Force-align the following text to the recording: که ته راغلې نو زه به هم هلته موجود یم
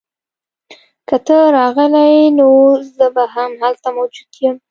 که 1.07 1.17
ته 1.27 1.37
راغلې 1.57 2.13
نو 2.37 2.49
زه 2.95 3.05
به 3.15 3.23
هم 3.35 3.51
هلته 3.61 3.89
موجود 3.97 4.29
یم 4.43 4.55